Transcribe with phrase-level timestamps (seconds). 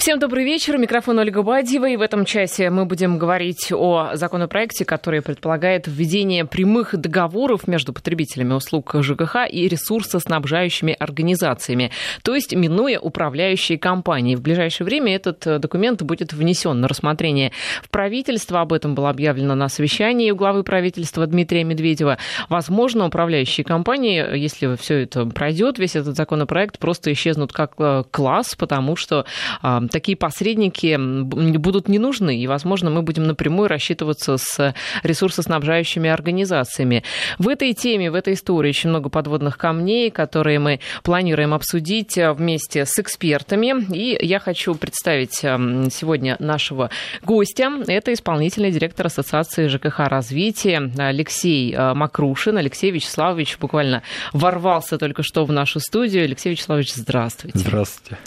[0.00, 0.78] Всем добрый вечер.
[0.78, 1.86] Микрофон Ольга Бадьева.
[1.90, 7.92] И в этом часе мы будем говорить о законопроекте, который предполагает введение прямых договоров между
[7.92, 11.90] потребителями услуг ЖКХ и ресурсоснабжающими организациями,
[12.22, 14.36] то есть минуя управляющие компании.
[14.36, 18.62] В ближайшее время этот документ будет внесен на рассмотрение в правительство.
[18.62, 22.16] Об этом было объявлено на совещании у главы правительства Дмитрия Медведева.
[22.48, 28.54] Возможно, управляющие компании, если все это пройдет, весь этот законопроект просто исчезнут как э, класс,
[28.54, 29.26] потому что
[29.60, 37.02] а, такие посредники будут не нужны, и, возможно, мы будем напрямую рассчитываться с ресурсоснабжающими организациями.
[37.38, 42.32] В этой теме, в этой истории очень много подводных камней, которые мы планируем обсудить э,
[42.32, 43.74] вместе с экспертами.
[43.94, 46.90] И я хочу представить эм, сегодня нашего
[47.22, 47.70] гостя.
[47.86, 52.58] Это исполнительный директор Ассоциации ЖКХ развития Алексей э, Макрушин.
[52.58, 56.24] Алексей Вячеславович буквально ворвался только что в нашу студию.
[56.24, 57.58] Алексей Вячеславович, здравствуйте.
[57.58, 58.18] Здравствуйте.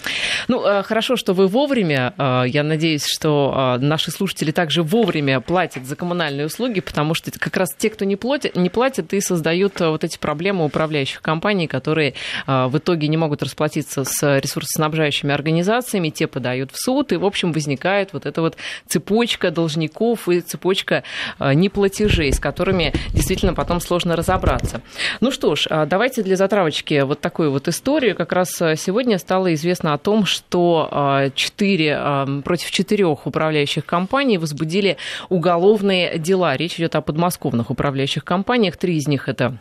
[0.48, 2.12] Ну, э, хорошо, что вы вовремя.
[2.18, 7.30] А, я надеюсь, что а, наши слушатели также вовремя платят за коммунальные услуги, потому что
[7.30, 11.22] как раз те, кто не платят, не платят и создают а, вот эти проблемы управляющих
[11.22, 12.14] компаний, которые
[12.46, 17.52] в итоге не могут расплатиться с ресурсоснабжающими организациями, те подают в суд, и, в общем,
[17.52, 18.56] возникает вот эта вот
[18.88, 21.04] цепочка должников и цепочка
[21.38, 24.80] неплатежей, с которыми действительно потом сложно разобраться.
[25.20, 28.16] Ну что ж, давайте для затравочки вот такую вот историю.
[28.16, 34.96] Как раз сегодня стало известно о том, что 4, против четырех управляющих компаний возбудили
[35.28, 36.56] уголовные дела.
[36.56, 38.76] Речь идет о подмосковных управляющих компаниях.
[38.76, 39.58] Три из них это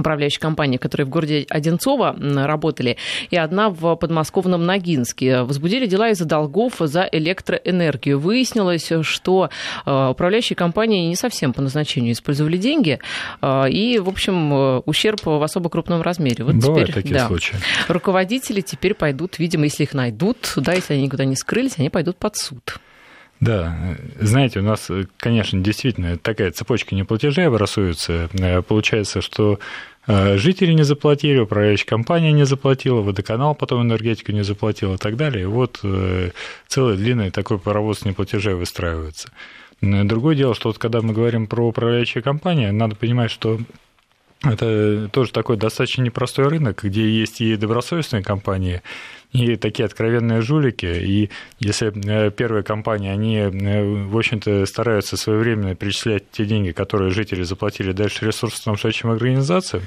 [0.00, 2.96] управляющие компании, которые в городе Одинцово работали,
[3.30, 5.42] и одна в подмосковном Ногинске.
[5.42, 8.18] Возбудили дела из-за долгов за электроэнергию.
[8.18, 9.50] Выяснилось, что
[9.86, 12.98] э, управляющие компании не совсем по назначению использовали деньги,
[13.42, 16.44] э, и, в общем, э, ущерб в особо крупном размере.
[16.44, 17.56] Вот Бывают теперь, такие да, случаи.
[17.88, 22.16] Руководители теперь пойдут, видимо, если их найдут, да, если они никуда не скрылись, они пойдут
[22.16, 22.78] под суд.
[23.40, 28.28] Да, знаете, у нас, конечно, действительно такая цепочка неплатежей образуется.
[28.68, 29.58] Получается, что
[30.06, 35.42] жители не заплатили, управляющая компания не заплатила, водоканал потом энергетику не заплатил и так далее.
[35.42, 36.30] И вот э,
[36.66, 39.30] целый длинный такой паровоз неплатежей выстраивается.
[39.80, 43.58] Другое дело, что вот когда мы говорим про управляющие компании, надо понимать, что
[44.42, 48.82] это тоже такой достаточно непростой рынок, где есть и добросовестные компании,
[49.32, 50.86] и такие откровенные жулики.
[50.86, 51.30] И
[51.60, 57.42] если э, первые компании, они, э, в общем-то, стараются своевременно перечислять те деньги, которые жители
[57.42, 59.84] заплатили дальше ресурсоснабжающим организациям,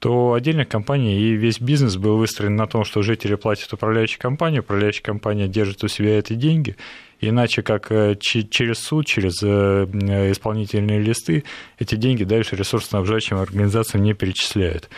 [0.00, 4.60] то отдельных компаний и весь бизнес был выстроен на том, что жители платят управляющей компании,
[4.60, 6.76] управляющая компания держит у себя эти деньги,
[7.20, 11.44] иначе как э, через суд, через исполнительные листы
[11.78, 14.88] эти деньги дальше ресурсоснабжающим организациям не перечисляют.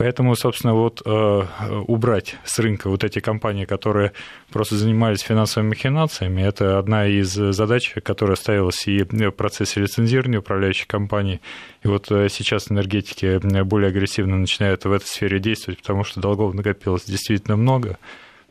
[0.00, 1.42] Поэтому, собственно, вот э,
[1.86, 4.12] убрать с рынка вот эти компании, которые
[4.50, 10.86] просто занимались финансовыми махинациями, это одна из задач, которая ставилась и в процессе лицензирования управляющих
[10.86, 11.42] компаний.
[11.82, 16.54] И вот э, сейчас энергетики более агрессивно начинают в этой сфере действовать, потому что долгов
[16.54, 17.98] накопилось действительно много.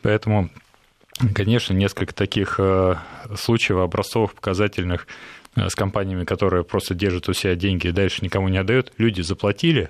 [0.04, 0.52] Поэтому,
[1.34, 2.94] конечно, несколько таких э,
[3.36, 5.08] случаев образцов показательных
[5.56, 8.94] с компаниями, которые просто держат у себя деньги и дальше никому не отдают.
[9.00, 9.90] Люди заплатили,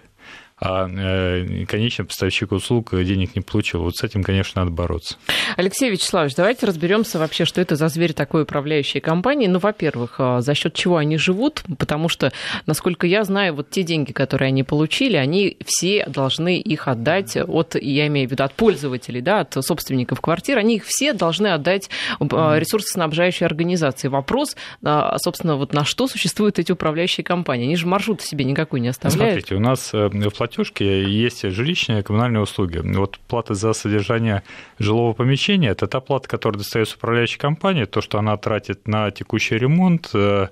[0.59, 3.83] а э, конечный поставщик услуг денег не получил.
[3.83, 5.15] Вот с этим, конечно, надо бороться.
[5.55, 9.47] Алексей Вячеславович, давайте разберемся вообще, что это за зверь такой управляющей компании.
[9.47, 12.31] Ну, во-первых, а, за счет чего они живут, потому что,
[12.65, 17.75] насколько я знаю, вот те деньги, которые они получили, они все должны их отдать от,
[17.75, 21.89] я имею в виду, от пользователей, да, от собственников квартир, они их все должны отдать
[22.19, 24.07] а, ресурсоснабжающей организации.
[24.07, 27.65] Вопрос, а, собственно, вот на что существуют эти управляющие компании?
[27.65, 29.33] Они же маршрута себе никакой не оставляют.
[29.33, 32.81] Смотрите, у нас э, в платежке есть жилищные и коммунальные услуги.
[32.83, 34.41] Вот плата за содержание
[34.79, 39.59] жилого помещения– это та плата, которая достается управляющей компании, то, что она тратит на текущий
[39.59, 40.47] ремонт, э,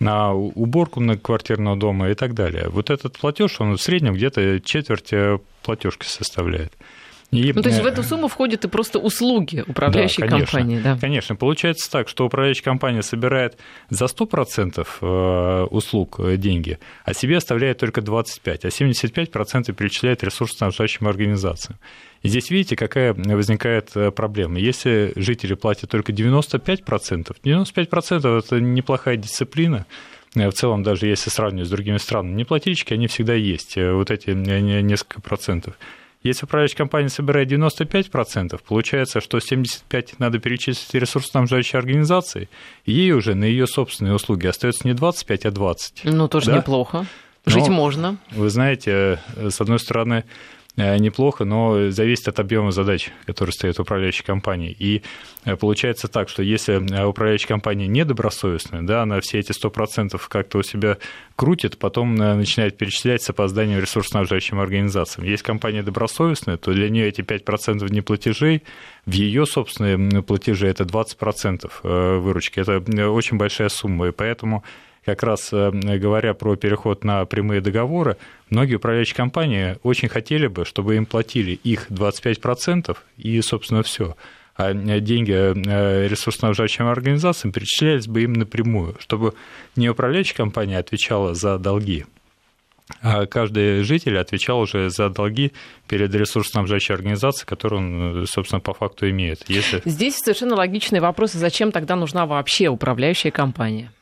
[0.00, 2.68] на уборку квартирного дома и так далее.
[2.68, 6.72] Вот этот платеж, он в среднем где-то четверть э, платежки составляет.
[7.32, 7.52] И...
[7.52, 10.80] Ну, то есть в эту сумму входят и просто услуги управляющей да, конечно, компании.
[10.80, 10.96] Да.
[11.00, 11.34] Конечно.
[11.34, 13.58] Получается так, что управляющая компания собирает
[13.90, 21.08] за 100% э, услуг э, деньги, а себе оставляет только 25%, а 75% перечисляет ресурсоснабжающим
[21.08, 21.78] организациям.
[22.22, 24.58] И здесь видите, какая возникает э, проблема.
[24.60, 29.84] Если жители платят только 95%, 95% это неплохая дисциплина,
[30.34, 35.22] в целом, даже если сравнивать с другими странами, неплательщики, они всегда есть, вот эти несколько
[35.22, 35.78] процентов.
[36.26, 42.48] Если управляющая компания собирает 95%, получается, что 75% надо перечислить ресурсоснабжающей организации,
[42.84, 46.00] и ей уже на ее собственные услуги остается не 25, а 20.
[46.04, 46.56] Ну, тоже да?
[46.58, 47.06] неплохо.
[47.46, 48.16] Жить Но, можно.
[48.32, 50.24] Вы знаете, с одной стороны,
[50.76, 54.74] неплохо, но зависит от объема задач, которые стоят управляющей компании.
[54.78, 55.02] И
[55.58, 60.98] получается так, что если управляющая компания недобросовестная, да, она все эти 100% как-то у себя
[61.34, 65.26] крутит, потом начинает перечислять с опозданием ресурсоснабжающим организациям.
[65.26, 68.62] Есть компания добросовестная, то для нее эти 5% неплатежей
[69.06, 72.60] в ее собственные платежи это 20% э, выручки.
[72.60, 74.64] Это э, очень большая сумма, и поэтому
[75.06, 78.18] как раз э, говоря про переход на прямые договоры,
[78.50, 84.16] многие управляющие компании очень хотели бы, чтобы им платили их 25% и, собственно, все.
[84.56, 89.34] А деньги ресурсоснабжающим организациям перечислялись бы им напрямую, чтобы
[89.76, 92.06] не управляющая компания отвечала за долги,
[93.02, 95.52] а каждый житель отвечал уже за долги
[95.88, 99.48] перед ресурсоснабжающей организацией, которую он, собственно, по факту имеет.
[99.48, 99.82] Если...
[99.84, 103.92] Здесь совершенно логичный вопрос, зачем тогда нужна вообще управляющая компания?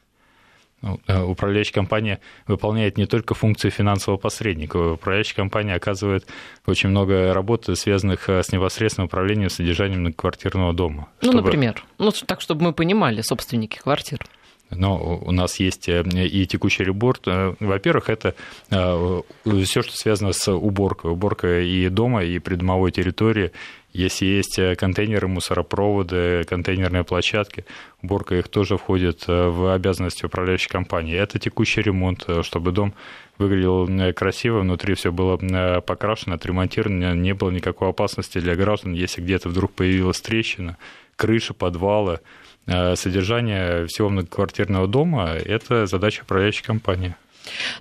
[1.06, 6.26] Э, управляющая компания выполняет не только функции финансового посредника, управляющая компания оказывает
[6.66, 11.08] очень много работы, связанных э, с непосредственным управлением содержанием квартирного дома.
[11.22, 11.44] Ну, чтобы...
[11.44, 14.26] например, ну, так, чтобы мы понимали, собственники квартир.
[14.70, 17.22] Но у нас есть э, и текущий реборд.
[17.26, 18.34] Во-первых, это
[18.68, 21.12] все, что связано с уборкой.
[21.12, 23.52] Уборка и дома, и придомовой территории.
[23.94, 27.64] Если есть контейнеры, мусоропроводы, контейнерные площадки,
[28.02, 31.16] уборка их тоже входит в обязанности управляющей компании.
[31.16, 32.92] Это текущий ремонт, чтобы дом
[33.38, 35.36] выглядел красиво, внутри все было
[35.80, 40.76] покрашено, отремонтировано, не было никакой опасности для граждан, если где-то вдруг появилась трещина,
[41.16, 42.20] крыша, подвала,
[42.66, 47.14] Э, содержание всего многоквартирного дома– это задача управляющей компании.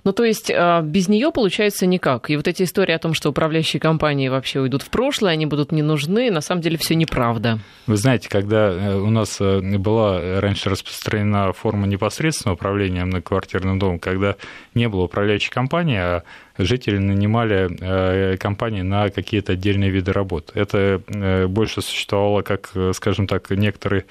[0.04, 2.30] Ну, то есть э, без нее получается никак.
[2.30, 5.72] И вот эти истории о том, что управляющие компании вообще уйдут в прошлое, они будут
[5.72, 7.58] не нужны, на самом деле все неправда.
[7.86, 14.36] Вы знаете, когда э, у нас была раньше распространена форма непосредственного управления многоквартирным домом, когда
[14.74, 16.22] не было управляющей компании, а
[16.58, 20.52] жители нанимали компании на какие-то отдельные виды работ.
[20.54, 21.00] Это
[21.48, 24.04] больше существовало как, скажем так, некоторые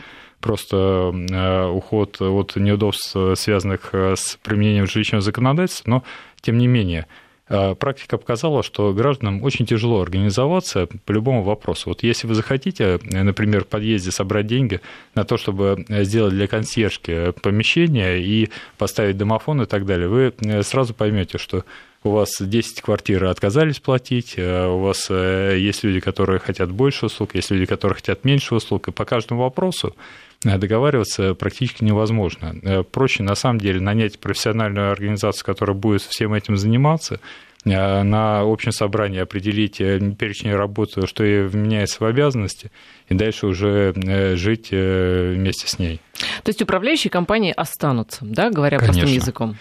[0.43, 6.03] просто э, уход от неудобств, связанных э, с применением жилищного законодательства, но
[6.41, 7.07] тем не менее
[7.47, 11.89] э, практика показала, что гражданам очень тяжело организоваться по любому вопросу.
[11.89, 14.81] Вот если вы захотите, например, в подъезде собрать деньги
[15.15, 20.93] на то, чтобы сделать для консьержки помещение и поставить домофон и так далее, вы сразу
[20.93, 21.63] поймете, что
[22.03, 27.49] у вас 10 квартир отказались платить, у вас есть люди, которые хотят больше услуг, есть
[27.49, 32.55] люди, которые хотят меньше услуг, и по каждому вопросу Э, договариваться практически невозможно.
[32.61, 37.19] Э, проще, на самом деле, нанять профессиональную организацию, которая будет всем этим заниматься,
[37.65, 42.71] э, на общем собрании определить перечень работы, что ей вменяется в обязанности,
[43.09, 43.93] и дальше уже
[44.35, 45.99] жить вместе с ней.
[46.43, 49.01] То есть управляющие компании останутся, да, говоря Конечно.
[49.01, 49.57] простым языком?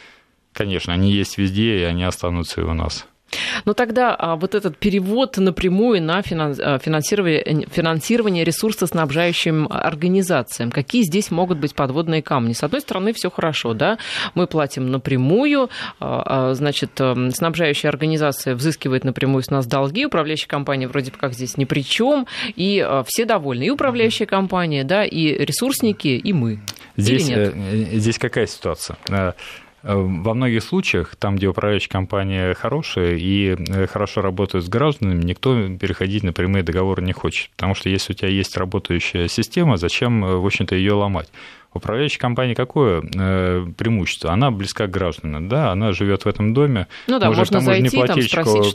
[0.52, 3.06] Конечно, они есть везде, и они останутся и у нас.
[3.64, 11.31] Но тогда а, вот этот перевод напрямую на а, финансирование, финансирование ресурсоснабжающим организациям, какие здесь
[11.31, 12.52] могут быть подводные камни?
[12.52, 13.99] С одной стороны, все хорошо, да,
[14.34, 15.70] мы платим напрямую,
[16.00, 21.35] а, значит, эм, снабжающая организация взыскивает напрямую с нас долги, управляющая компания вроде бы как
[21.35, 22.26] здесь ни при чем,
[22.56, 26.61] и все довольны, и управляющая компания, да, и ресурсники, и мы.
[26.96, 27.52] Здесь, э,
[27.93, 28.96] здесь какая ситуация?
[29.82, 34.69] Э, Э, во многих случаях, там, где управляющая компания хорошая и э, хорошо работает с
[34.69, 37.50] гражданами, никто переходить на прямые договоры не хочет.
[37.56, 41.31] Потому что если у тебя есть работающая система, зачем, э, в общем-то, ее ломать?
[41.75, 44.30] Управляющая компания какое преимущество?
[44.30, 46.87] Она близка к гражданам, да, она живет в этом доме.
[47.06, 47.97] Ну да, может можно зайти,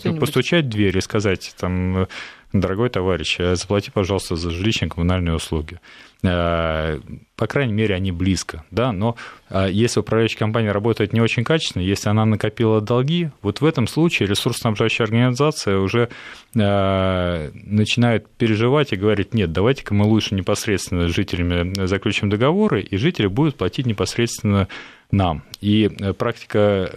[0.01, 2.08] там, постучать в дверь и сказать, там,
[2.54, 5.80] дорогой товарищ, заплати, пожалуйста, за жилищные коммунальные услуги.
[6.24, 7.00] Э,
[7.36, 9.16] по крайней мере, они близко, да, но
[9.51, 13.86] э, если управляющая компания работает не очень качественно, если она накопила долги, вот в этом
[13.86, 16.10] случае ресурсоснабжающая организация уже
[16.56, 22.98] э, начинает переживать и говорит, нет, давайте-ка мы лучше непосредственно с жителями заключим договоры, и
[22.98, 24.68] жители будут платить непосредственно
[25.12, 25.44] нам.
[25.62, 26.92] И практика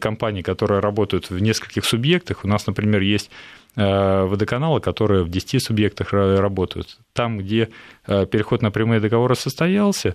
[0.00, 3.30] компаний, которые работают в нескольких субъектах, у нас, например, есть
[3.74, 6.98] Э, водоканала, которые в 10 субъектах работают.
[7.14, 7.70] Там, где
[8.06, 10.14] э, переход на прямые договоры состоялся,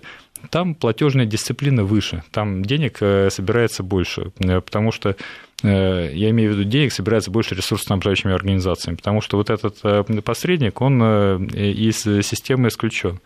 [0.50, 5.16] там платежная дисциплина выше, там денег э, собирается больше, потому что
[5.64, 9.82] я имею в виду, денег собирается больше ресурсоснабжающими организациями, потому что вот этот
[10.22, 13.18] посредник, он из системы исключен.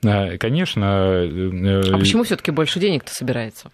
[0.00, 0.86] Конечно.
[0.86, 3.72] А почему все-таки больше денег-то собирается?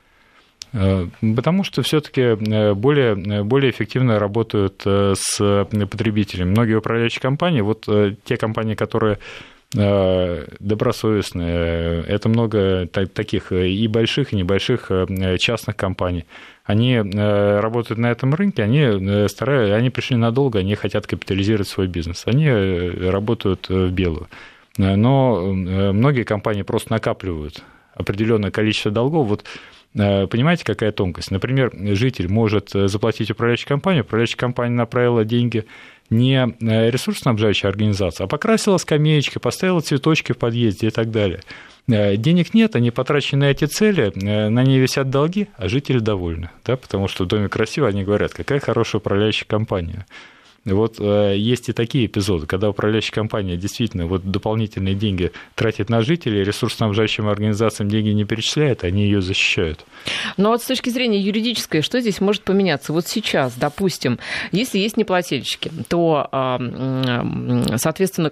[0.73, 1.07] Э,
[1.37, 6.51] потому что все-таки э, более, э, более эффективно работают с потребителями.
[6.51, 7.87] Многие управляющие компании, вот
[8.25, 9.19] те компании, которые
[9.71, 12.03] добросовестные.
[12.05, 14.91] Это много таких и больших, и небольших
[15.39, 16.25] частных компаний.
[16.65, 22.23] Они работают на этом рынке, они, стараются, они пришли надолго, они хотят капитализировать свой бизнес.
[22.25, 24.29] Они работают в белую.
[24.79, 27.63] Но многие компании просто накапливают
[27.95, 29.27] определенное количество долгов.
[29.27, 29.45] Вот
[29.95, 31.30] понимаете, какая тонкость?
[31.30, 35.64] Например, житель может заплатить управляющей компании, управляющая компания направила деньги
[36.11, 41.40] не э, ресурсоснабжающая организация, а покрасила скамеечки, поставила цветочки в подъезде и так далее.
[41.87, 45.99] Э, денег нет, они потрачены на эти цели, э, на ней висят долги, а жители
[45.99, 50.07] довольны, да, потому что в доме красиво, они говорят, какая хорошая управляющая компания.
[50.75, 56.03] Вот э, есть и такие эпизоды, когда управляющая компания действительно вот дополнительные деньги тратит на
[56.03, 59.85] жителей, ресурсоснабжающим организациям деньги не перечисляет, они ее защищают.
[60.37, 62.93] Но вот с точки зрения юридической, что здесь может поменяться?
[62.93, 64.19] Вот сейчас, допустим,
[64.53, 66.59] если есть неплательщики, то, а,
[67.77, 68.31] соответственно,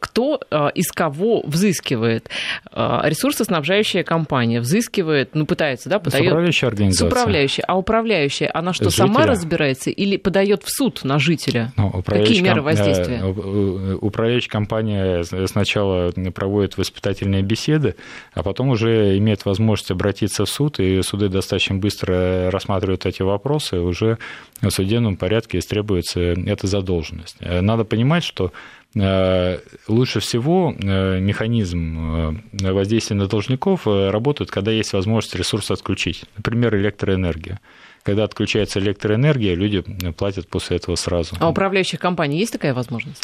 [0.00, 2.28] кто а, из кого взыскивает?
[2.72, 6.24] Ресурсоснабжающая компания взыскивает, ну, пытается, да, подает...
[6.24, 7.08] С управляющей организацией.
[7.08, 7.62] С управляющей.
[7.66, 9.06] А управляющая, она что, Жителя.
[9.06, 11.71] сама разбирается или подает в суд на жителя?
[11.76, 12.64] Ну, Какие меры ком...
[12.64, 13.20] воздействия?
[13.22, 17.96] Э, э, управляющая компания сначала проводит воспитательные беседы,
[18.34, 23.78] а потом уже имеет возможность обратиться в суд, и суды достаточно быстро рассматривают эти вопросы,
[23.78, 24.18] уже
[24.60, 27.36] в судебном порядке истребуется эта задолженность.
[27.40, 28.52] Э, надо понимать, что
[28.94, 37.58] лучше всего механизм воздействия на должников работает, когда есть возможность ресурс отключить, например, электроэнергия
[38.02, 39.82] когда отключается электроэнергия, люди
[40.12, 41.36] платят после этого сразу.
[41.38, 43.22] А управляющих компаний есть такая возможность?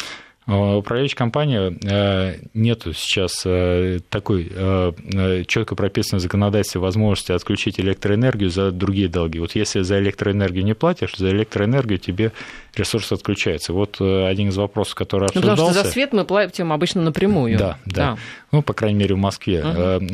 [0.49, 8.49] А, управляющая компания э, нету сейчас э, такой э, четко прописанной законодательстве возможности отключить электроэнергию
[8.49, 9.37] за другие долги.
[9.39, 12.31] Вот если за электроэнергию не платишь, за электроэнергию тебе
[12.75, 13.73] ресурс отключается.
[13.73, 15.61] Вот один из вопросов, который обсуждался...
[15.61, 17.57] Ну, потому что за свет мы платим обычно напрямую.
[17.57, 17.93] Да, да.
[17.93, 18.17] да.
[18.51, 19.63] Ну, по крайней мере, в Москве.
[19.63, 20.05] Угу.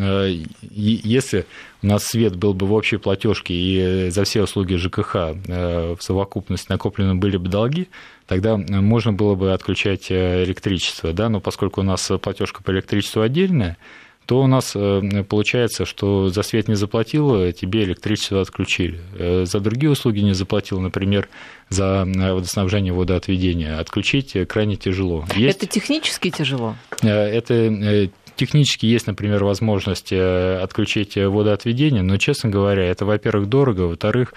[0.72, 1.46] Если
[1.82, 5.15] у нас свет был бы в общей платежке и за все услуги ЖКХ
[5.46, 7.88] в совокупности накоплены были бы долги,
[8.27, 13.22] тогда можно было бы отключать э, электричество, да, но поскольку у нас платежка по электричеству
[13.22, 13.77] отдельная,
[14.25, 19.00] то у нас э, получается, что за свет не заплатил, тебе электричество отключили.
[19.17, 21.29] Э, за другие услуги не заплатил, например,
[21.70, 25.25] за водоснабжение, водоотведение, отключить крайне тяжело.
[25.36, 25.58] Есть...
[25.58, 26.75] Это технически тяжело?
[27.01, 34.34] Это технически есть, например, возможность отключить водоотведение, но, честно говоря, это, во-первых, дорого, во-вторых,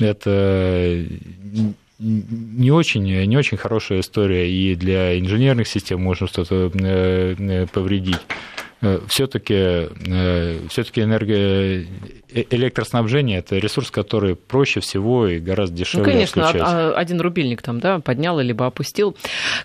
[0.00, 1.04] это
[2.02, 8.20] не очень, не очень хорошая история, и для инженерных систем можно что-то э, э, повредить.
[8.82, 9.88] Э, все-таки
[10.68, 11.86] все-таки энерго...
[12.32, 16.04] электроснабжение это ресурс, который проще всего и гораздо дешевле.
[16.04, 16.68] Ну, конечно, отключать.
[16.68, 19.16] А, один рубильник там, да, поднял либо опустил.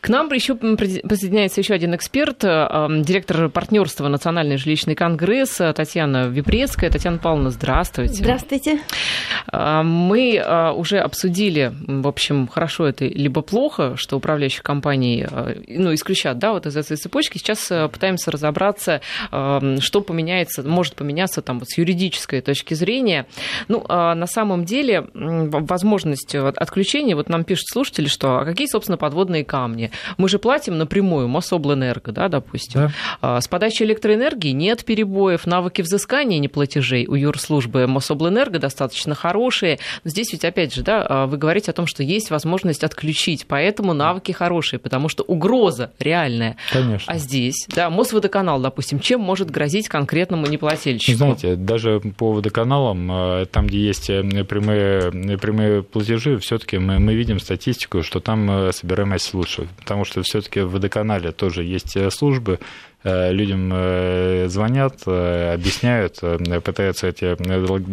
[0.01, 6.91] К нам еще присоединяется еще один эксперт, директор партнерства Национальный жилищный конгресс Татьяна Випрецкая.
[6.91, 8.13] Татьяна Павловна, здравствуйте.
[8.13, 8.79] Здравствуйте.
[9.51, 15.27] Мы уже обсудили, в общем, хорошо это либо плохо, что управляющие компании
[15.67, 17.37] ну, исключат да, вот из этой цепочки.
[17.37, 23.25] Сейчас пытаемся разобраться, что поменяется, может поменяться там вот с юридической точки зрения.
[23.67, 28.97] Ну, а на самом деле, возможность отключения, вот нам пишут слушатели, что а какие, собственно,
[28.97, 29.91] подводные камни?
[30.17, 32.81] Мы же платим напрямую Мособлэнерго, да, допустим.
[32.81, 32.91] Да.
[33.21, 39.79] А с подачей электроэнергии нет перебоев, навыки взыскания неплатежей у юрслужбы Мособлэнерго достаточно хорошие.
[40.03, 43.45] Но здесь ведь, опять же, да, а вы говорите о том, что есть возможность отключить,
[43.47, 46.57] поэтому навыки хорошие, потому что угроза реальная.
[46.71, 47.11] Конечно.
[47.11, 51.17] А здесь, да, Мосводоканал, допустим, допустим, чем может грозить конкретному неплательщику?
[51.17, 56.99] Знаете, даже по водоканалам, э, там, где есть э, прямые, э, прямые платежи, все-таки мы,
[56.99, 62.59] мы видим статистику, что там собираемость лучше, потому что все-таки в водоканале тоже есть службы,
[63.03, 63.69] людям
[64.49, 66.19] звонят, объясняют,
[66.63, 67.37] пытаются эти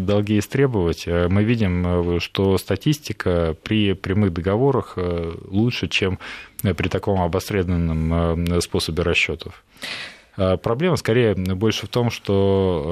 [0.06, 1.06] долги истребовать.
[1.06, 4.98] Мы видим, что статистика при прямых договорах
[5.46, 6.18] лучше, чем
[6.62, 9.62] при таком обостренном способе расчетов.
[10.36, 12.82] А проблема скорее больше в том, что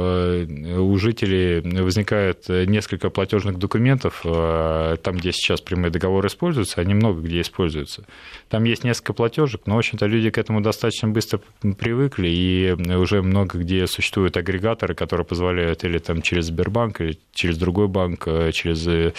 [0.46, 6.94] э, у жителей возникает несколько платежных документов, э, там, где сейчас прямые договоры используются, они
[6.94, 8.04] много где используются.
[8.48, 11.40] Там есть несколько платежек, но, в общем-то, люди к этому достаточно быстро
[11.78, 17.58] привыкли, и уже много где существуют агрегаторы, которые позволяют или там через Сбербанк, или через
[17.58, 19.12] другой банк, э, через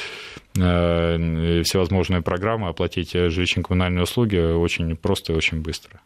[0.53, 5.99] всевозможные программы оплатить жилищно-коммунальные услуги очень просто и очень быстро.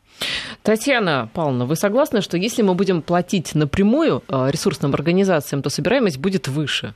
[0.63, 6.17] Татьяна Павловна, вы согласны, что если мы будем платить напрямую э, ресурсным организациям, то собираемость
[6.17, 6.93] будет выше?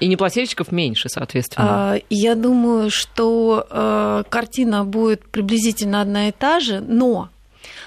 [0.00, 1.92] И неплательщиков меньше, соответственно.
[1.94, 7.28] А, я думаю, что э, картина будет приблизительно одна и та же, но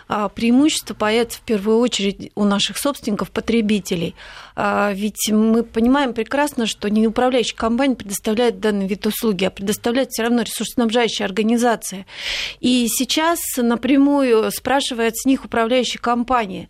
[0.07, 4.13] а, преимущество появится в первую очередь у наших собственников, потребителей.
[4.55, 10.09] А, ведь мы понимаем прекрасно, что не управляющая компания предоставляет данный вид услуги, а предоставляет
[10.11, 12.05] все равно ресурсоснабжающая организация.
[12.59, 16.69] И сейчас напрямую спрашивает с них управляющая компания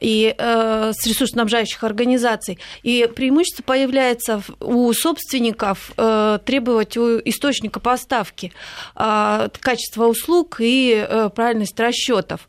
[0.00, 2.58] и э, с ресурсоснабжающих организаций.
[2.82, 8.52] И преимущество появляется у собственников э, требовать у источника поставки
[8.94, 12.48] э, качества услуг и э, правильность расчетов.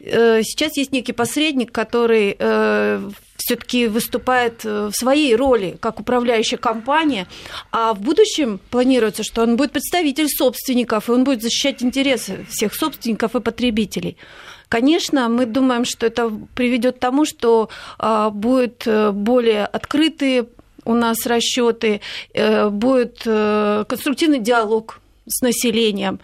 [0.00, 3.10] Э, сейчас есть некий посредник, который э,
[3.46, 7.28] все-таки выступает э, в своей роли как управляющая компания,
[7.70, 12.74] а в будущем планируется, что он будет представитель собственников, и он будет защищать интересы всех
[12.74, 14.16] собственников и потребителей.
[14.68, 20.46] Конечно, мы думаем, что это приведет к тому, что а, будет э, более открытые
[20.84, 22.00] у нас расчеты,
[22.34, 26.18] э, будет конструктивный диалог с населением.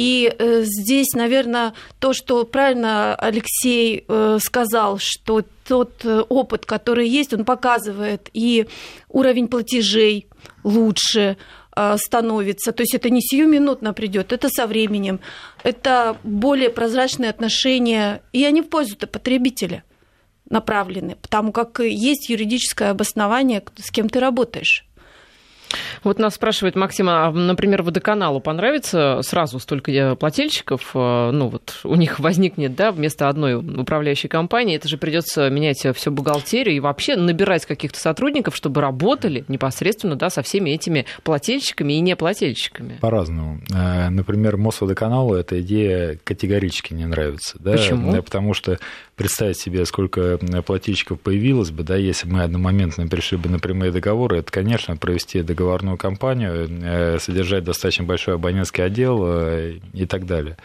[0.00, 4.06] И здесь, наверное, то, что правильно Алексей
[4.38, 8.68] сказал, что тот опыт, который есть, он показывает и
[9.08, 10.28] уровень платежей
[10.62, 11.36] лучше,
[11.96, 12.70] становится.
[12.70, 15.18] То есть это не сиюминутно придет, это со временем.
[15.64, 19.82] Это более прозрачные отношения, и они в пользу потребителя
[20.48, 24.84] направлены, потому как есть юридическое обоснование, с кем ты работаешь.
[26.04, 30.90] Вот нас спрашивает Максима, а, например, водоканалу понравится сразу столько плательщиков?
[30.94, 35.86] А, ну вот у них возникнет, да, вместо одной управляющей компании, это же придется менять
[35.94, 41.94] всю бухгалтерию и вообще набирать каких-то сотрудников, чтобы работали непосредственно, да, со всеми этими плательщиками
[41.94, 42.98] и неплательщиками.
[43.00, 43.60] По-разному.
[43.74, 47.56] Э, например, Мосводоканалу эта идея категорически не нравится.
[47.60, 47.72] Да?
[47.72, 48.14] Почему?
[48.14, 48.78] Э, потому что
[49.18, 54.38] представить себе, сколько плательщиков появилось бы, да, если мы одномоментно пришли бы на прямые договоры,
[54.38, 60.56] это, конечно, провести договорную кампанию, э, содержать достаточно большой абонентский отдел э, и так далее.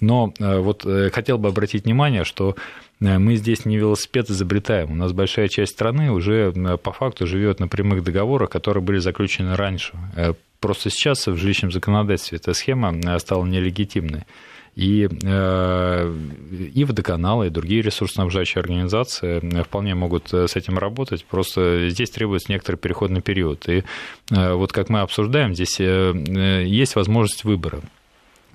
[0.00, 2.56] Но э, вот хотел бы обратить внимание, что
[3.00, 4.90] мы здесь не велосипед изобретаем.
[4.90, 9.54] У нас большая часть страны уже по факту живет на прямых договорах, которые были заключены
[9.54, 9.92] раньше.
[10.58, 14.24] Просто сейчас в жилищном законодательстве эта схема стала нелегитимной.
[14.78, 16.14] И, э,
[16.72, 22.10] и водоканалы, и другие ресурсоснабжающие организации э, вполне могут э, с этим работать, просто здесь
[22.10, 23.68] требуется некоторый переходный период.
[23.68, 23.82] И
[24.30, 27.80] вот как мы обсуждаем, здесь есть возможность выбора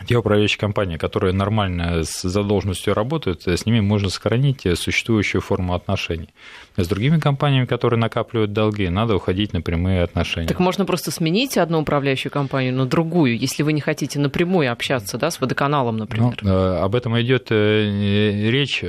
[0.07, 6.29] те управляющие компании, которые нормально с задолженностью работают, с ними можно сохранить существующую форму отношений.
[6.75, 10.47] С другими компаниями, которые накапливают долги, надо уходить на прямые отношения.
[10.47, 15.17] Так можно просто сменить одну управляющую компанию на другую, если вы не хотите напрямую общаться
[15.17, 16.35] да, с водоканалом, например.
[16.41, 18.83] Ну, э, об этом идет э, речь.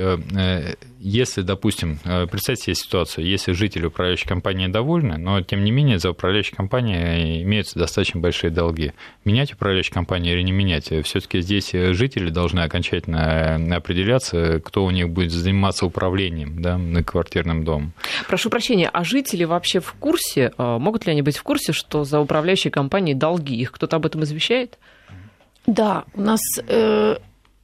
[1.05, 5.99] Э, если, допустим, представьте себе ситуацию, если жители управляющей компании довольны, но тем не менее
[5.99, 8.93] за управляющей компанией имеются достаточно большие долги.
[9.23, 10.91] Менять управляющую компанию или не менять?
[11.05, 17.63] Все-таки здесь жители должны окончательно определяться, кто у них будет заниматься управлением да, на квартирном
[17.63, 17.93] доме дом.
[18.27, 22.03] Прошу прощения, а жители вообще в курсе, а, могут ли они быть в курсе, что
[22.03, 23.55] за управляющей компанией долги?
[23.55, 24.77] Их кто-то об этом извещает?
[25.67, 27.17] Да, у нас э,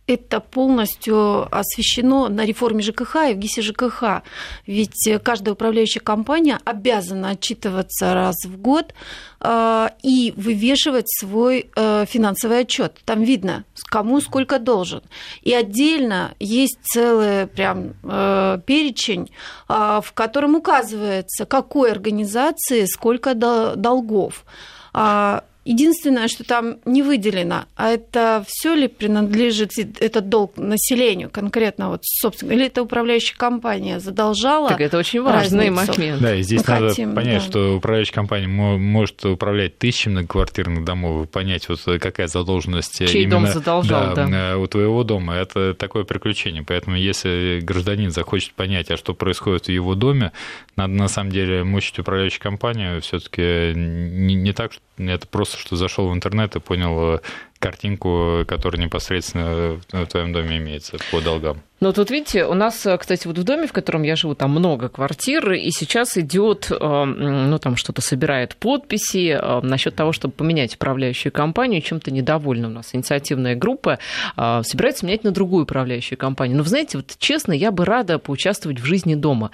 [0.07, 4.23] это полностью освещено на реформе ЖКХ и в ГИСе ЖКХ.
[4.67, 8.93] Ведь каждая управляющая компания обязана отчитываться раз в год
[9.39, 12.99] э, и вывешивать свой э, финансовый отчет.
[13.05, 15.01] Там видно, кому сколько должен.
[15.43, 19.31] И отдельно есть целый прям э, перечень,
[19.67, 24.45] в котором указывается, какой организации сколько долгов.
[24.93, 31.89] А Единственное, что там не выделено, а это все ли принадлежит этот долг населению конкретно,
[31.89, 34.69] вот, собственно, или это управляющая компания задолжала?
[34.69, 35.99] Так это очень важный разницу.
[35.99, 36.21] момент.
[36.21, 37.49] Да, и здесь Мы надо хотим, понять, да.
[37.49, 43.47] что управляющая компания может управлять тысячами многоквартирных домов, понять, вот какая задолженность Чей именно дом
[43.47, 44.57] задолжал, да, да.
[44.57, 45.35] у твоего дома.
[45.35, 46.63] Это такое приключение.
[46.63, 50.31] Поэтому если гражданин захочет понять, а что происходит в его доме,
[50.75, 55.75] надо на самом деле мучить управляющую компанию все-таки не, не так, что это просто, что
[55.75, 57.19] зашел в интернет и понял э,
[57.59, 61.61] картинку, которая непосредственно в твоем доме имеется по долгам.
[61.81, 64.87] Но тут, видите, у нас, кстати, вот в доме, в котором я живу, там много
[64.87, 70.75] квартир, и сейчас идет, э, ну, там что-то собирает подписи э, насчет того, чтобы поменять
[70.75, 71.81] управляющую компанию.
[71.81, 73.97] Чем-то недовольна у нас инициативная группа.
[74.37, 76.55] Э, собирается менять на другую управляющую компанию.
[76.55, 79.49] Но, вы знаете, вот честно, я бы рада поучаствовать в жизни дома.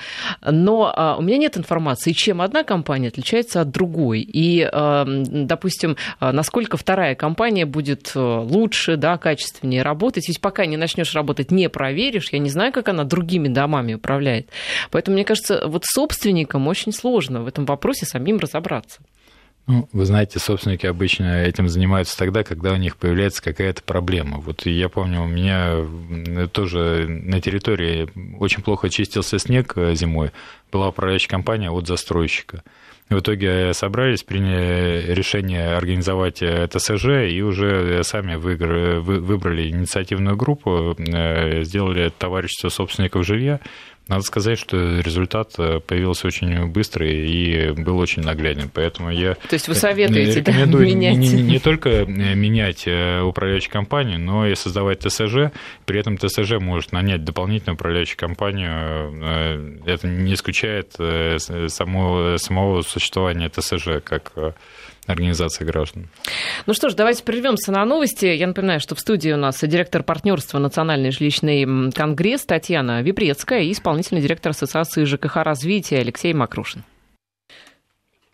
[0.45, 4.19] Но у меня нет информации, чем одна компания отличается от другой.
[4.21, 10.27] И, допустим, насколько вторая компания будет лучше, да, качественнее работать.
[10.27, 13.93] Ведь пока не начнешь работать, не проверишь, веришь, я не знаю, как она другими домами
[13.93, 14.49] управляет.
[14.91, 18.99] Поэтому, мне кажется, вот собственникам очень сложно в этом вопросе самим разобраться.
[19.69, 24.37] Ну, вы знаете, собственники обычно этим занимаются тогда, когда у них появляется какая-то проблема.
[24.37, 28.07] Вот я помню, у меня тоже на территории
[28.39, 30.31] очень плохо чистился снег зимой.
[30.71, 32.63] Была управляющая компания от застройщика.
[33.09, 42.11] В итоге собрались, приняли решение организовать ТСЖ и уже сами выбрали инициативную группу, э, сделали
[42.17, 43.61] товарищество собственников жилья,
[44.07, 48.69] надо сказать, что результат э, появился очень быстрый и был очень нагляден.
[48.73, 51.17] Поэтому я То есть вы советуете да, менять?
[51.17, 55.51] Не, не, не только э, менять э, управляющую компанию, но и создавать ТСЖ.
[55.85, 59.81] При этом ТСЖ может нанять дополнительную управляющую компанию.
[59.85, 64.31] Это не исключает само, самого существования ТСЖ как
[65.07, 66.09] организации граждан.
[66.65, 68.25] Ну что ж, давайте прервемся на новости.
[68.25, 73.71] Я напоминаю, что в студии у нас директор партнерства Национальный жилищный конгресс Татьяна Випрецкая и
[73.71, 76.83] исполнительный директор Ассоциации ЖКХ развития Алексей Макрушин.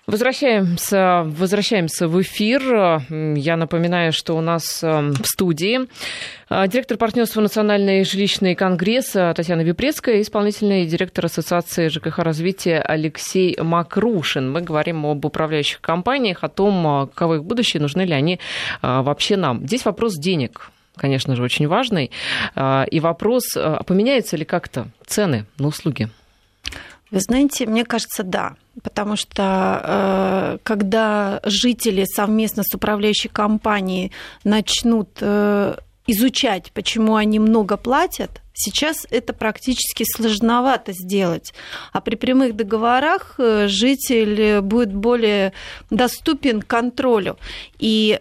[0.06, 2.62] Возвращаемся, возвращаемся в эфир.
[3.10, 5.88] Я напоминаю, что у нас эм, в студии
[6.50, 13.58] э, директор партнерства Национальный жилищный конгресс Татьяна Випрецкая и исполнительный директор Ассоциации ЖКХ развития Алексей
[13.58, 14.52] Макрушин.
[14.52, 18.42] Мы говорим об управляющих компаниях, о том, э, каковы их будущее, нужны ли они
[18.82, 19.66] э, вообще нам.
[19.66, 22.12] Здесь вопрос денег конечно же, очень важный.
[22.56, 23.46] И вопрос,
[23.88, 26.08] поменяются ли как-то цены на услуги?
[27.14, 28.56] Вы знаете, мне кажется, да.
[28.82, 34.12] Потому что э, когда жители совместно с управляющей компанией
[34.44, 35.76] начнут э,
[36.08, 41.56] изучать, почему они много платят, Сейчас это практически сложновато сделать.
[41.92, 45.54] А при прямых договорах э, житель будет более
[45.90, 47.40] доступен контролю.
[47.80, 48.20] И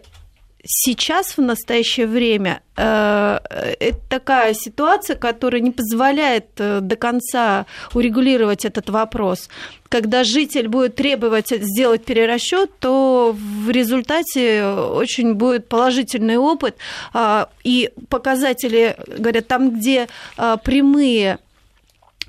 [0.63, 3.39] сейчас в настоящее время э,
[3.79, 9.49] это такая ситуация, которая не позволяет э, до конца урегулировать этот вопрос.
[9.89, 16.77] Когда житель будет требовать сделать перерасчет, то в результате очень будет положительный опыт.
[17.13, 21.39] А, и показатели, говорят, там, где а, прямые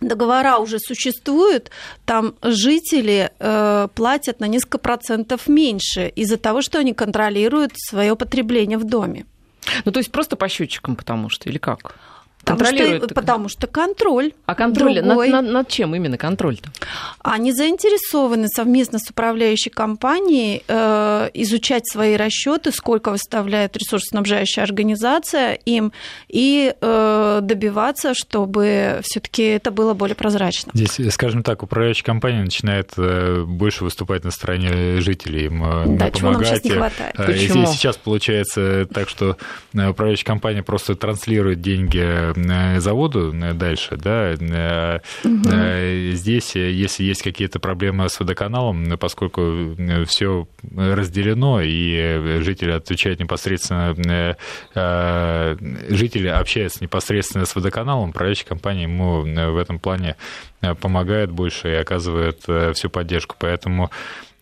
[0.08, 1.70] договора уже существуют,
[2.04, 8.78] там жители э, платят на несколько процентов меньше из-за того, что они контролируют свое потребление
[8.78, 9.26] в доме.
[9.84, 11.96] Ну, то есть просто по счетчикам, потому что, или как?
[12.44, 14.32] Потому что, потому что контроль.
[14.46, 16.70] А контроль над, над, над чем именно контроль-то?
[17.22, 25.92] Они заинтересованы совместно с управляющей компанией э, изучать свои расчеты, сколько выставляет ресурсоснабжающая организация им,
[26.28, 30.72] и э, добиваться, чтобы все-таки это было более прозрачно.
[30.74, 36.10] Здесь, скажем так, управляющая компания начинает э, больше выступать на стороне жителей, им э, да,
[36.10, 37.14] чего нам сейчас не хватает.
[37.18, 37.66] Э, Почему?
[37.66, 39.36] Сейчас получается так, что
[39.72, 42.33] управляющая компания просто транслирует деньги
[42.78, 44.34] заводу дальше, да,
[45.24, 45.48] угу.
[46.12, 53.94] здесь, если есть какие-то проблемы с водоканалом, поскольку все разделено, и жители отвечают непосредственно,
[55.88, 60.16] жители общаются непосредственно с водоканалом, управляющая компания ему в этом плане
[60.80, 62.40] помогает больше и оказывает
[62.74, 63.36] всю поддержку.
[63.38, 63.90] Поэтому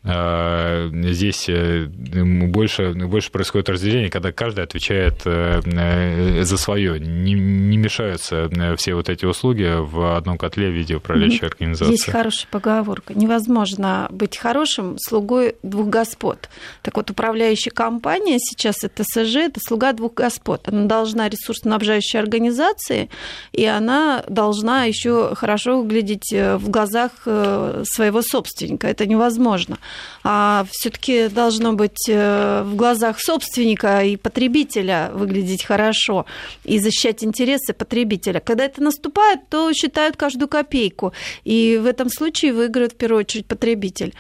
[0.04, 6.98] здесь э, больше, больше происходит разделение, когда каждый отвечает э, э, за свое.
[6.98, 11.92] Не, не мешаются все вот эти услуги в одном котле в виде управляющей организации.
[11.92, 13.14] Есть хорошая поговорка.
[13.14, 16.48] Невозможно быть хорошим слугой двух господ.
[16.82, 20.66] Так вот, управляющая компания сейчас это СЖ, это слуга двух господ.
[20.66, 23.08] Она должна ресурсоснабжающей организации,
[23.52, 28.88] и она должна еще хорошо выглядеть в глазах своего собственника.
[28.88, 29.78] Это невозможно
[30.24, 36.26] а все-таки должно быть э, в глазах собственника и потребителя выглядеть хорошо
[36.64, 38.40] и защищать интересы потребителя.
[38.40, 41.12] Когда это наступает, то считают каждую копейку.
[41.44, 44.14] И в этом случае выиграет в первую очередь потребитель.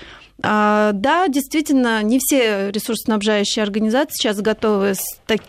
[0.44, 4.94] А, да, действительно, не все ресурсоснабжающие организации сейчас готовы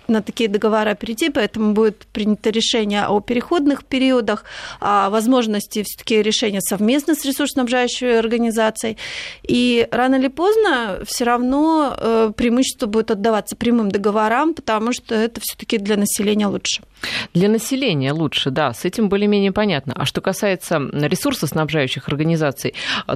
[0.08, 4.46] на такие договора перейти, поэтому будет принято решение о переходных периодах,
[4.80, 8.98] о возможности все-таки решения совместно с ресурсоснабжающей организацией.
[9.42, 15.42] И рано или поздно все равно э, преимущество будет отдаваться прямым договорам, потому что это
[15.42, 16.84] все-таки для населения лучше.
[17.34, 19.94] Для населения лучше, да, с этим более-менее понятно.
[19.96, 22.74] А что касается ресурсоснабжающих организаций,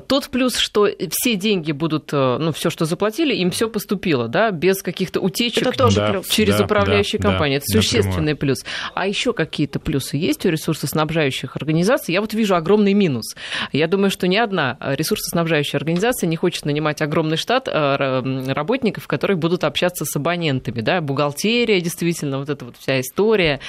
[0.08, 4.52] тот плюс, что все деньги будут, э, ну, все, что заплатили, им все поступило, да,
[4.52, 6.28] без каких-то утечек это тоже да, плюс.
[6.30, 7.58] через да, управляющие да, компании.
[7.58, 8.38] Да, это существенный напрямую.
[8.38, 8.66] плюс.
[8.94, 12.14] А еще какие-то плюсы есть у ресурсоснабжающих организаций?
[12.14, 13.36] Я вот вижу огромный минус.
[13.72, 19.38] Я думаю, что ни одна ресурсоснабжающая организация не хочет нанимать огромный штат э, работников, которые
[19.38, 23.60] будут общаться с абонентами, да, бухгалтерия, действительно, вот эта вот вся история.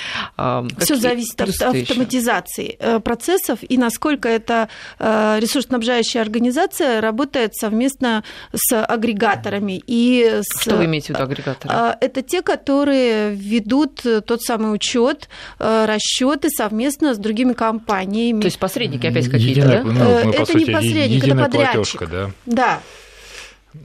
[0.79, 2.77] Все зависит от автоматизации еще?
[2.79, 4.69] Э, процессов и насколько эта
[4.99, 10.63] э, ресурсоснабжающая организация работает совместно с агрегаторами и с...
[10.63, 11.97] Что вы имеете в виду агрегаторы?
[12.01, 18.41] Это те, которые ведут тот самый учет, расчеты совместно с другими компаниями.
[18.41, 19.83] То есть посредники опять какие-то, да?
[19.83, 22.09] Ну, это сути, не посредник, это подрядчик.
[22.09, 22.31] да?
[22.47, 22.81] Да.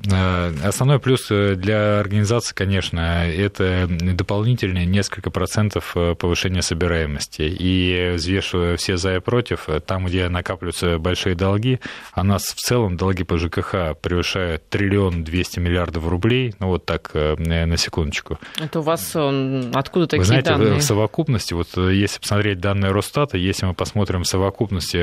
[0.10, 7.42] Э, основной плюс э, для организации, конечно, это дополнительные несколько процентов э, повышения собираемости.
[7.42, 11.80] И взвешивая все за и против, там, где накапливаются большие долги,
[12.14, 17.12] а нас в целом долги по ЖКХ превышают триллион двести миллиардов рублей, ну вот так,
[17.14, 18.40] на секундочку.
[18.60, 19.16] Это у вас
[19.74, 20.76] откуда такие Вы знаете, данные?
[20.76, 24.98] в совокупности, вот если посмотреть данные Росстата, если мы посмотрим в совокупности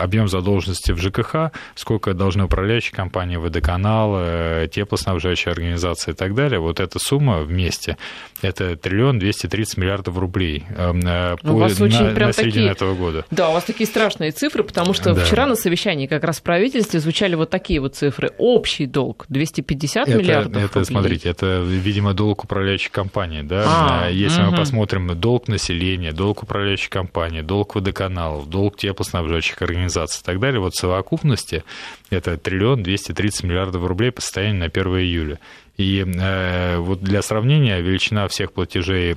[0.00, 6.60] объем задолженности в ЖКХ, сколько должны управляющие компании, водоканал, Э, теплоснабжающие организации и так далее,
[6.60, 7.96] вот эта сумма вместе,
[8.42, 12.32] это триллион 230 миллиардов рублей эм, э, ну, по, у вас очень на, прям на
[12.32, 13.24] середину такие, этого года.
[13.30, 15.24] Да, у вас такие страшные цифры, потому что да.
[15.24, 18.32] вчера на совещании как раз в правительстве звучали вот такие вот цифры.
[18.38, 20.84] Общий долг 250 это, миллиардов это, рублей.
[20.84, 23.42] смотрите, это, видимо, долг управляющей компании.
[23.42, 23.64] Да?
[23.66, 24.50] А, Если угу.
[24.50, 30.60] мы посмотрим долг населения, долг управляющей компании, долг водоканалов, долг теплоснабжающих организаций и так далее,
[30.60, 31.64] вот в совокупности
[32.10, 35.38] это триллион 230 миллиардов рублей по состоянию на 1 июля.
[35.76, 39.16] И э, вот для сравнения, величина всех платежей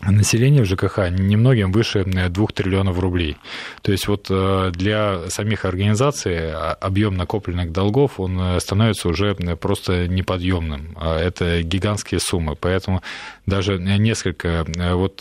[0.00, 3.36] населения в ЖКХ немногим выше 2 триллионов рублей.
[3.82, 9.34] То есть вот э, для самих организаций а, объем накопленных долгов, он э, становится уже
[9.60, 10.96] просто неподъемным.
[10.96, 12.56] А это гигантские суммы.
[12.56, 13.02] Поэтому
[13.46, 15.18] даже несколько, э, вот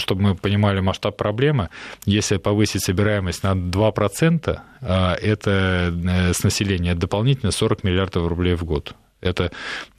[0.00, 1.68] чтобы мы понимали масштаб проблемы,
[2.04, 5.92] если повысить собираемость на 2%, а, это
[6.34, 8.94] с населения дополнительно 40 миллиардов рублей в год.
[9.20, 9.50] Это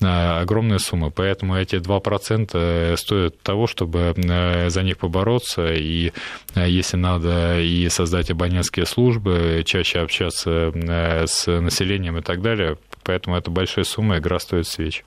[0.01, 6.11] а, огромная сумма, поэтому эти 2% э, стоят того, чтобы э, за них побороться, и
[6.55, 13.37] э, если надо и создать абонентские службы, чаще общаться с населением и так далее, поэтому
[13.37, 15.03] это большая сумма, игра стоит свеч.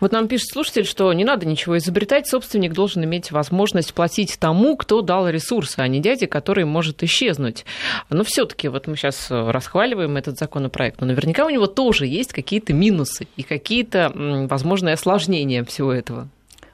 [0.00, 4.76] Вот нам пишет слушатель, что не надо ничего изобретать, собственник должен иметь возможность платить тому,
[4.76, 7.64] кто дал ресурсы, а не дяде, который может исчезнуть.
[8.08, 12.32] Но все таки вот мы сейчас расхваливаем этот законопроект, но наверняка у него тоже есть
[12.32, 16.28] какие-то минусы и какие-то возможные осложнения всего этого.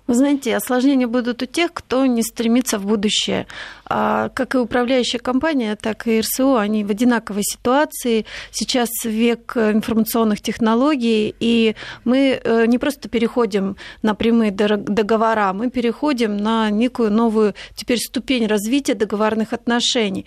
[0.06, 3.46] Вы знаете, осложнения будут у тех, кто не стремится в будущее.
[3.86, 8.24] А как и управляющая компания, так и РСО, они в одинаковой ситуации.
[8.52, 16.36] Сейчас век информационных технологий, и мы э, не просто переходим на прямые договора, мы переходим
[16.36, 20.26] на некую новую теперь ступень развития договорных отношений.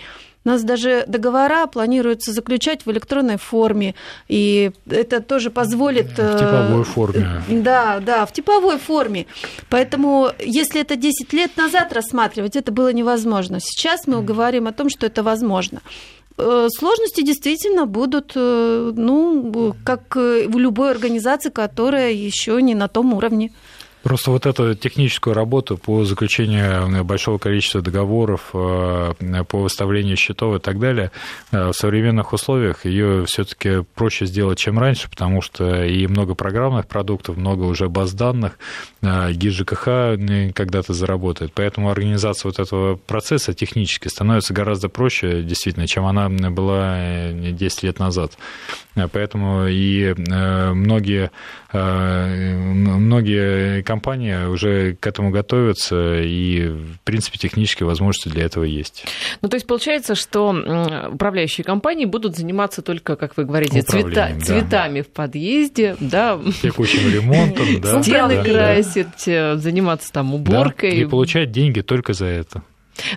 [0.50, 3.94] У нас даже договора планируется заключать в электронной форме,
[4.28, 6.18] и это тоже позволит...
[6.18, 7.44] В типовой э, форме.
[7.50, 9.28] Да, да, в типовой форме.
[9.70, 13.60] Поэтому, если это 10 лет назад рассматривать, это было невозможно.
[13.60, 15.82] Сейчас мы говорим о том, что это возможно
[16.40, 23.14] э, сложности действительно будут, э, ну, как в любой организации, которая еще не на том
[23.14, 23.52] уровне.
[24.04, 29.14] Просто вот эту техническую работу по заключению большого количества договоров, э,
[29.48, 31.12] по выставлению счетов и так далее,
[31.52, 36.88] э, в современных условиях ее все-таки проще сделать, чем раньше, потому что и много программных
[36.88, 38.58] продуктов, много уже баз данных,
[39.02, 39.86] э, ГИС ЖКХ
[40.54, 41.52] когда-то заработает.
[41.54, 48.00] Поэтому организация вот этого процесса технически становится гораздо проще, действительно, чем она была 10 лет
[48.00, 48.38] назад.
[49.08, 51.32] Поэтому и многие,
[51.72, 59.06] многие компания уже к этому готовится, и, в принципе, технические возможности для этого есть.
[59.42, 60.50] Ну, то есть получается, что
[61.12, 64.40] управляющие компании будут заниматься только, как вы говорите, цвета, да.
[64.40, 66.40] цветами в подъезде, да.
[66.62, 68.02] Текущим ремонтом, да.
[68.02, 70.98] Стены красить, э, заниматься там уборкой.
[70.98, 72.64] и получать деньги только за это.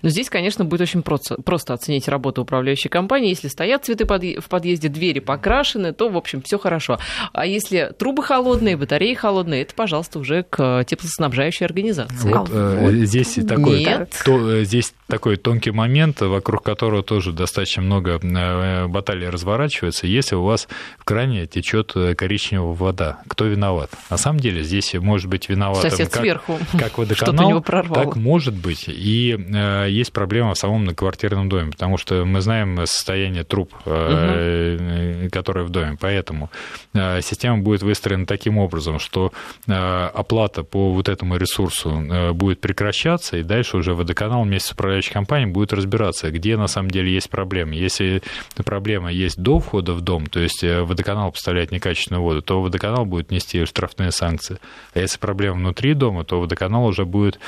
[0.02, 3.30] Но здесь, конечно, будет очень просто, просто оценить работу управляющей компании.
[3.30, 6.98] Если стоят цветы в подъезде, двери покрашены, то, в общем, все хорошо.
[7.32, 12.32] А если трубы холодные, батареи холодные, это, пожалуйста, уже к теплоснабжающей организации.
[12.32, 12.92] Вот, а, вот.
[12.92, 14.22] Э, здесь такой, Нет.
[14.24, 20.06] То, э, здесь такой тонкий момент, вокруг которого тоже достаточно много э, баталий разворачивается.
[20.06, 20.68] Если у вас
[20.98, 23.90] в кране течет коричневая вода, кто виноват?
[24.10, 29.22] На самом деле здесь может быть виноват как, сверху, как водоканал, так может быть и
[29.22, 35.30] Э, есть проблема в самом многоквартирном доме, потому что мы знаем состояние труб, угу.
[35.30, 35.96] которые в доме.
[36.00, 36.50] Поэтому
[36.94, 39.32] система будет выстроена таким образом, что
[39.66, 45.50] оплата по вот этому ресурсу будет прекращаться, и дальше уже водоканал вместе с управляющей компанией
[45.50, 47.74] будет разбираться, где на самом деле есть проблемы.
[47.74, 48.22] Если
[48.64, 53.30] проблема есть до входа в дом, то есть водоканал поставляет некачественную воду, то водоканал будет
[53.30, 54.58] нести штрафные санкции.
[54.94, 57.38] А если проблема внутри дома, то водоканал уже будет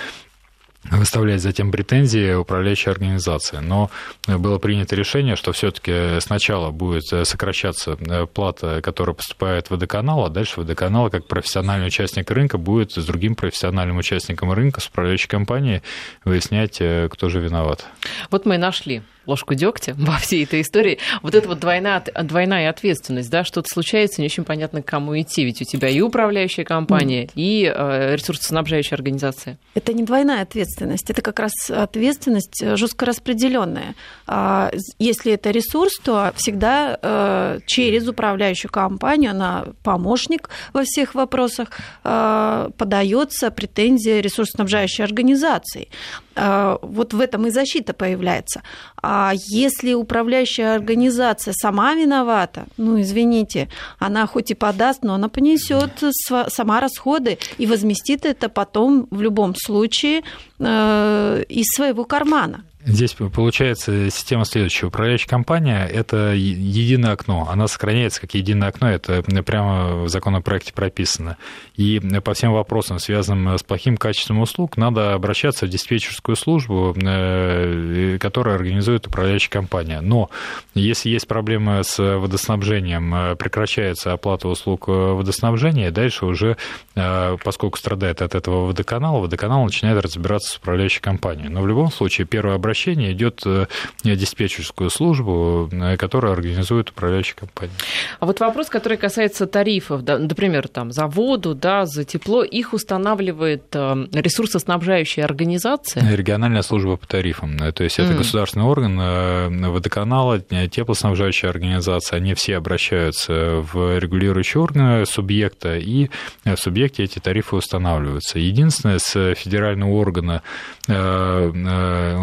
[0.91, 3.59] выставлять затем претензии управляющей организации.
[3.59, 3.91] Но
[4.27, 7.97] было принято решение, что все-таки сначала будет сокращаться
[8.33, 13.35] плата, которая поступает в водоканал, а дальше водоканал, как профессиональный участник рынка, будет с другим
[13.35, 15.83] профессиональным участником рынка, с управляющей компанией
[16.25, 17.87] выяснять, кто же виноват.
[18.31, 20.99] Вот мы и нашли ложку дегтя во всей этой истории.
[21.23, 25.45] Вот это вот двойная, двойная ответственность, да, что-то случается, не очень понятно, к кому идти.
[25.45, 29.59] Ведь у тебя и управляющая компания, и э, ресурсоснабжающая организация.
[29.75, 33.95] Это не двойная ответственность, это как раз ответственность э, жестко распределенная.
[34.27, 41.71] А, если это ресурс, то всегда э, через управляющую компанию, она помощник во всех вопросах,
[42.03, 45.89] подается претензия ресурсоснабжающей организации.
[46.37, 48.63] А, вот в этом и защита появляется.
[49.03, 56.03] А если управляющая организация сама виновата, ну, извините, она хоть и подаст, но она понесет
[56.49, 60.23] сама расходы и возместит это потом в любом случае
[60.59, 62.65] э, из своего кармана.
[62.87, 64.89] Здесь получается система следующая.
[64.89, 67.49] Управляющая компания– это единое окно.
[67.51, 68.91] Она сохраняется как единое окно.
[68.91, 71.39] Это прямо в законопроекте прописано.
[71.77, 78.19] И по всем вопросам, связанным с плохим качеством услуг, надо обращаться в диспетчерскую службу, э,
[78.21, 80.03] которая организует управляющая компания.
[80.03, 80.29] Но
[80.75, 86.59] если есть проблемы с водоснабжением, э, прекращается оплата услуг водоснабжения, дальше уже,
[86.97, 91.49] э, поскольку страдает от этого водоканал, водоканал начинает разбираться с управляющей компанией.
[91.49, 93.67] Но в любом случае, первое обращение обращение идет э,
[94.03, 97.73] диспетчерскую службу, э, которая организует управляющая компания.
[98.19, 102.73] А вот вопрос, который касается тарифов, да, например, там, за воду, да, за тепло, их
[102.73, 106.17] устанавливает э, ресурсоснабжающая организация?
[106.17, 107.57] Региональная служба по тарифам.
[107.73, 108.19] То есть это mm.
[108.19, 116.09] государственный орган, водоканала, теплоснабжающая организация, они все обращаются в регулирующие органы субъекта, и
[116.45, 118.41] в субъекте эти тарифы устанавливаются.
[118.41, 120.43] Единственное, с федерального органа
[120.89, 120.93] у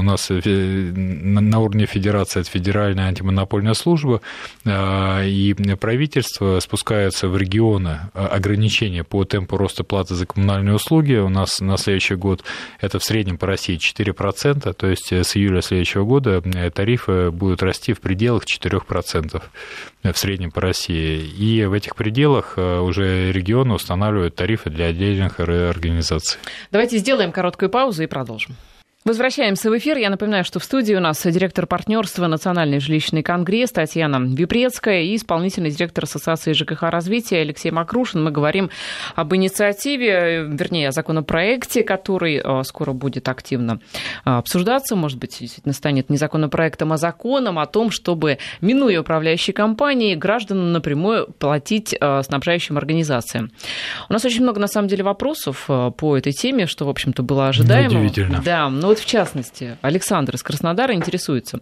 [0.02, 4.21] нас на уровне федерации, это Федеральная антимонопольная служба,
[4.65, 11.15] а, и правительство спускается в регионы а, ограничения по темпу роста платы за коммунальные услуги.
[11.15, 12.43] У нас на следующий год
[12.80, 17.63] это в среднем по России 4%, то есть с июля следующего года э, тарифы будут
[17.63, 19.41] расти в пределах 4%
[20.04, 21.21] в среднем по России.
[21.21, 26.39] И в этих пределах э, уже регионы устанавливают тарифы для отдельных организаций.
[26.71, 28.56] Давайте сделаем короткую паузу и продолжим.
[29.04, 29.98] Возвращаемся в эфир.
[29.98, 35.16] Я напоминаю, что в студии у нас директор партнерства Национальный жилищный конгресс Татьяна Випрецкая и
[35.16, 38.24] исполнительный директор Ассоциации ЖКХ развития Алексей Макрушин.
[38.24, 38.70] Мы говорим
[39.16, 43.80] об инициативе, вернее, о законопроекте, который э, скоро будет активно
[44.24, 44.96] э, обсуждаться.
[44.96, 50.74] Может быть, действительно станет не законопроектом, а законом о том, чтобы, минуя управляющие компании, гражданам
[50.74, 53.50] напрямую платить э, снабжающим организациям.
[54.10, 57.48] У нас очень много, на самом деле, вопросов по этой теме, что, в общем-то, было
[57.48, 57.98] ожидаемо.
[57.98, 58.44] Удивительно.
[58.46, 61.62] Да, но вот в частности, Александр из Краснодара интересуется,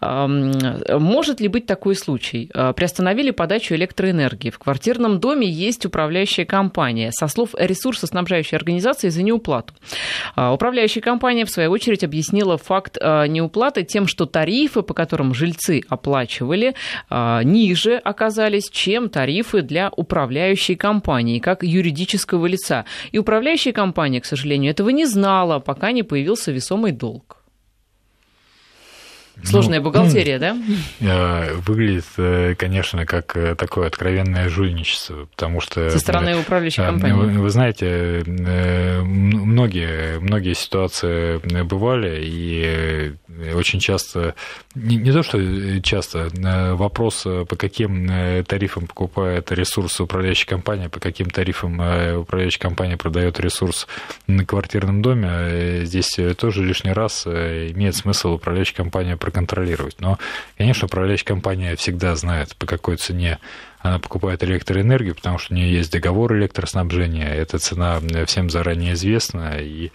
[0.00, 2.48] может ли быть такой случай?
[2.54, 4.50] А, приостановили подачу электроэнергии.
[4.50, 7.10] В квартирном доме есть управляющая компания.
[7.12, 9.74] Со слов ресурсоснабжающей организации за неуплату.
[10.36, 15.34] А, управляющая компания, в свою очередь, объяснила факт а, неуплаты тем, что тарифы, по которым
[15.34, 16.74] жильцы оплачивали,
[17.10, 22.84] ниже оказались, чем тарифы для управляющей компании, как юридического лица.
[23.10, 27.39] И управляющая компания, к сожалению, этого не знала, пока не появился весомый долг.
[29.44, 30.56] Сложная ну, бухгалтерия, да?
[31.00, 35.90] Э, выглядит, э, конечно, как э, такое откровенное жульничество, потому что...
[35.90, 37.14] Со стороны управляющей компании.
[37.14, 43.12] Вы, вы знаете, многие, многие ситуации бывали, и
[43.54, 44.34] очень часто,
[44.74, 46.28] не, не то, что часто,
[46.74, 51.74] вопрос, по каким тарифам покупает ресурсы управляющая компания, по каким тарифам
[52.20, 53.86] управляющая компания продает ресурс
[54.26, 60.00] на квартирном доме, здесь тоже лишний раз имеет смысл управляющая компания проконтролировать.
[60.00, 60.18] Но,
[60.58, 63.38] конечно, управляющая компания всегда знает, по какой цене
[63.78, 69.58] она покупает электроэнергию, потому что у нее есть договор электроснабжения, эта цена всем заранее известна,
[69.60, 69.90] и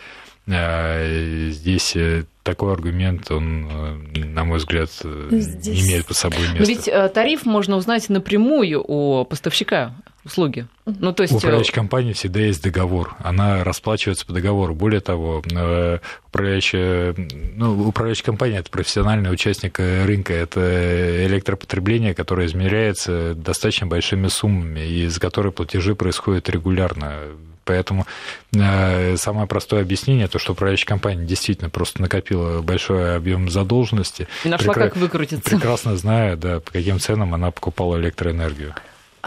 [0.48, 3.70] э, здесь э, такой аргумент, он,
[4.16, 4.90] э, на мой взгляд,
[5.30, 5.88] Здесь...
[5.88, 6.60] имеет под собой место.
[6.60, 9.94] Но ведь тариф можно узнать напрямую у поставщика
[10.26, 10.68] услуги.
[10.86, 11.34] Ну, то есть...
[11.34, 14.74] У управляющей компании всегда есть договор, она расплачивается по договору.
[14.74, 17.16] Более того, э, управляющая,
[17.56, 25.06] ну, управляющая компания– это профессиональный участник рынка, это электропотребление, которое измеряется достаточно большими суммами, и
[25.06, 27.20] из которой платежи происходят регулярно.
[27.66, 28.06] Поэтому
[28.54, 34.28] э, самое простое объяснение, то, что управляющая компания действительно просто накопила большой объем задолженности.
[34.44, 34.90] И нашла, прекра...
[34.90, 35.50] как выкрутиться.
[35.50, 38.76] Прекрасно зная, да, по каким ценам она покупала электроэнергию.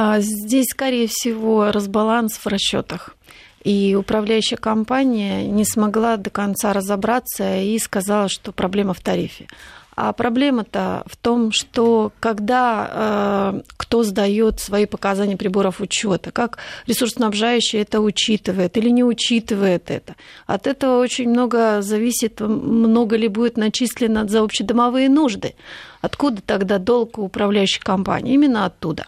[0.00, 3.16] А здесь, скорее всего, разбаланс в расчетах.
[3.64, 9.48] И управляющая компания не смогла до конца разобраться и сказала, что проблема в тарифе.
[9.96, 17.80] А проблема-то в том, что когда э, кто сдает свои показания приборов учета, как ресурсоснабжающий
[17.80, 20.14] это учитывает или не учитывает это.
[20.46, 25.56] От этого очень много зависит, много ли будет начислено за общедомовые нужды.
[26.00, 28.34] Откуда тогда долг у управляющей компании?
[28.34, 29.06] Именно оттуда.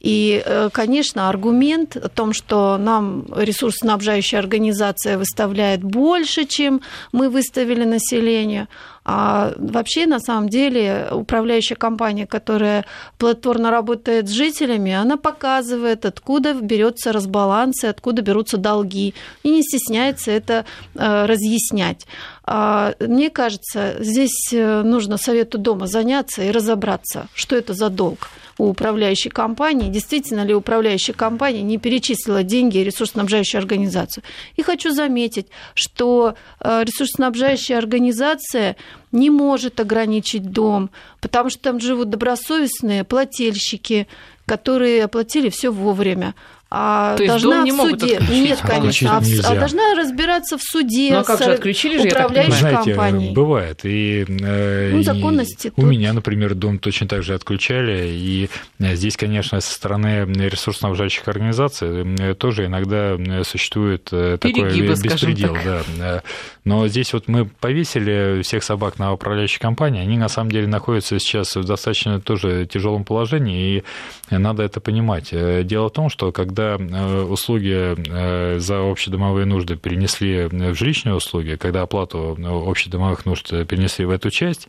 [0.00, 6.80] И, э, конечно, аргумент о том, что нам ресурсоснабжающая организация выставляет больше, чем
[7.12, 8.68] мы выставили населению,
[9.04, 12.84] а вообще, на самом деле, управляющая компания, которая
[13.18, 19.62] платформно работает с жителями, она показывает, откуда берется разбаланс и откуда берутся долги, и не
[19.62, 22.06] стесняется это э, разъяснять.
[22.44, 28.28] А, мне кажется, здесь э, нужно Совету дома заняться и разобраться, что это за долг
[28.60, 34.22] у управляющей компании, действительно ли управляющая компания не перечислила деньги ресурсоснабжающую организацию.
[34.56, 38.76] И хочу заметить, что э, ресурсоснабжающая организация
[39.12, 40.90] не может ограничить дом,
[41.20, 44.06] потому что там живут добросовестные плательщики,
[44.44, 46.34] которые оплатили все вовремя
[46.72, 48.18] а То должна не в суде.
[48.18, 48.44] Отключить.
[48.44, 52.06] Нет, конечно, а, а должна разбираться в суде ну, а как с же отключили же,
[52.06, 53.32] управляющей Знаете, компанией.
[53.32, 53.80] бывает.
[53.82, 55.84] И, э, ну, законности и тут.
[55.84, 58.10] у меня, например, дом точно так же отключали.
[58.10, 65.56] И э, здесь, конечно, со стороны ресурсоснабжающих организаций э, тоже иногда существует Перегибы, такой беспредел.
[65.98, 66.22] Да.
[66.64, 70.02] Но здесь вот мы повесили всех собак на управляющей компании.
[70.02, 73.82] Они на самом деле находятся сейчас в достаточно тоже тяжелом положении,
[74.30, 75.30] и надо это понимать.
[75.66, 81.14] Дело в том, что когда когда э, услуги э, за общедомовые нужды перенесли в жилищные
[81.14, 84.68] услуги, когда оплату э, общедомовых нужд перенесли в эту часть,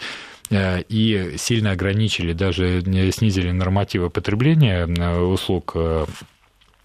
[0.53, 2.81] и сильно ограничили, даже
[3.11, 4.85] снизили нормативы потребления
[5.17, 6.05] услуг Э,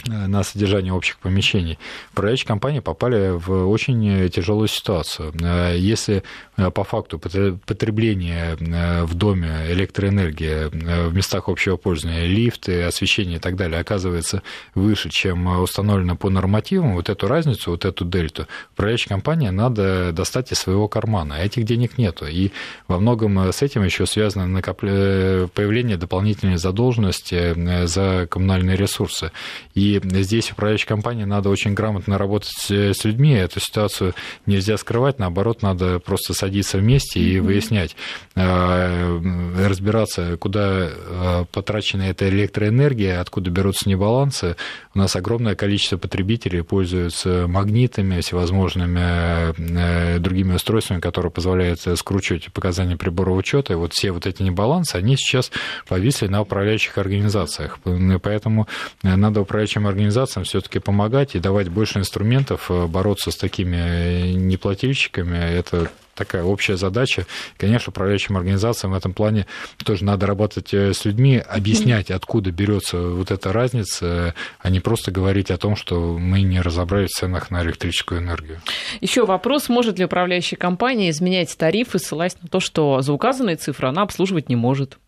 [0.06, 1.78] на содержание общих помещений,
[2.12, 5.32] управляющие компании попали в очень тяжелую ситуацию.
[5.40, 6.22] Э, если
[6.56, 8.56] э, по факту потребления
[9.04, 14.42] в доме электроэнергии в местах общего пользования, лифты, освещение и так далее оказывается
[14.74, 20.52] выше, чем установлено по нормативам, вот эту разницу, вот эту дельту, управляющей компании надо достать
[20.52, 21.36] из своего кармана.
[21.36, 22.26] А этих денег нету.
[22.26, 22.50] И
[22.88, 29.32] во многом с этим еще связано накопление, появление дополнительной задолженности за коммунальные ресурсы.
[29.74, 33.34] И здесь управляющей компании надо очень грамотно работать с людьми.
[33.34, 34.14] Эту ситуацию
[34.46, 37.96] нельзя скрывать, наоборот, надо просто садиться вместе и выяснять,
[38.34, 39.20] э,
[39.66, 44.56] разбираться, куда э, потрачена эта электроэнергия, откуда берутся небалансы.
[44.94, 52.96] У нас огромное количество потребителей пользуются магнитами, всевозможными э, другими устройствами, которые позволяют скручивать показания
[52.96, 53.72] приборов учета.
[53.72, 55.50] И вот все вот эти небалансы, они сейчас
[55.88, 57.78] повисли на управляющих организациях.
[58.22, 58.68] Поэтому
[59.02, 65.36] надо управляющим организациям все-таки помогать и давать больше инструментов э, бороться с такими э, неплательщиками.
[65.36, 67.26] Это такая общая задача.
[67.58, 69.46] Конечно, управляющим организациям в этом плане
[69.84, 75.10] тоже надо работать э, с людьми, объяснять, откуда берется вот эта разница, а не просто
[75.12, 78.60] говорить о том, что мы не разобрались в ценах на электрическую энергию.
[79.00, 83.88] Еще вопрос, может ли управляющая компания изменять тарифы, ссылаясь на то, что за указанные цифры
[83.88, 84.98] она обслуживать не может?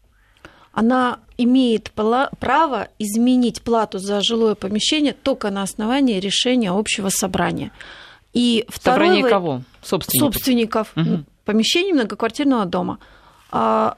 [0.79, 7.73] Она имеет право изменить плату за жилое помещение только на основании решения общего собрания.
[8.33, 9.31] И Собрание второй...
[9.31, 9.63] кого?
[9.83, 10.35] Собственников.
[10.35, 11.25] Собственников угу.
[11.45, 13.01] помещений многоквартирного дома.
[13.51, 13.97] А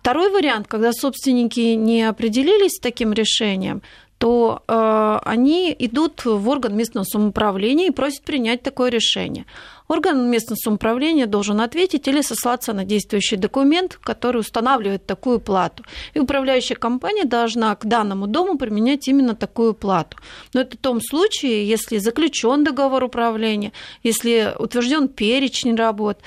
[0.00, 3.82] второй вариант, когда собственники не определились с таким решением,
[4.20, 9.46] то э, они идут в орган местного самоуправления и просят принять такое решение.
[9.88, 15.84] Орган местного самоуправления должен ответить или сослаться на действующий документ, который устанавливает такую плату.
[16.12, 20.18] И управляющая компания должна к данному дому применять именно такую плату.
[20.52, 26.18] Но это в том случае, если заключен договор управления, если утвержден перечень работ.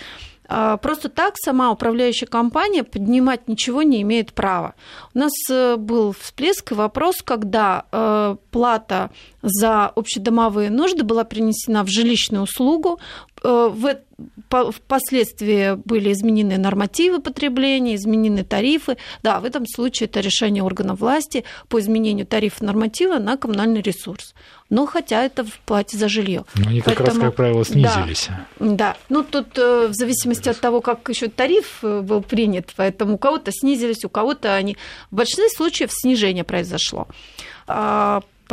[0.48, 4.76] А, просто так сама управляющая компания поднимать ничего не имеет права.
[5.14, 9.10] У нас э, был всплеск и вопрос, когда э, плата
[9.42, 13.00] за общедомовые нужды была принесена в жилищную услугу.
[13.44, 13.98] Э, в
[14.50, 18.98] Впоследствии были изменены нормативы потребления, изменены тарифы.
[19.24, 24.36] Да, в этом случае это решение органов власти по изменению тарифа норматива на коммунальный ресурс.
[24.70, 26.46] Но хотя это в плате за жилье.
[26.56, 28.28] Но они как Поэтому, раз, как правило, снизились.
[28.60, 28.98] Да, да.
[29.10, 33.18] ну тут э, в зависимости от того, как еще тариф э, был принят, поэтому у
[33.18, 34.78] кого-то снизились, у кого-то они...
[35.10, 37.08] В большинстве случаев снижение произошло.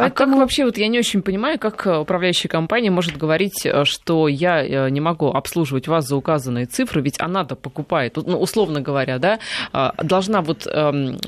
[0.01, 0.33] Поэтому...
[0.33, 3.85] А как вообще, вот я не очень понимаю, как э, управляющая компания может говорить, э,
[3.85, 8.81] что я э, не могу обслуживать вас за указанные цифры, ведь она-то покупает, ну, условно
[8.81, 9.39] говоря, да,
[10.03, 11.19] должна вот эм,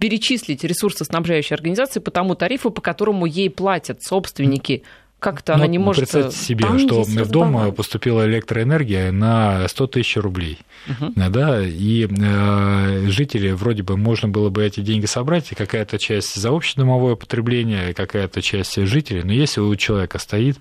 [0.00, 4.82] перечислить ресурсы снабжающей организации по тому тарифу, по которому ей платят собственники
[5.24, 6.00] как-то она ну, не может...
[6.02, 10.58] Представьте себе, Там что в дом поступила электроэнергия на 100 тысяч рублей.
[10.86, 11.12] Угу.
[11.16, 16.34] Да, и э, жители, вроде бы, можно было бы эти деньги собрать, и какая-то часть
[16.34, 19.22] за общедомовое потребление, какая-то часть жителей.
[19.22, 20.58] Но если у человека стоит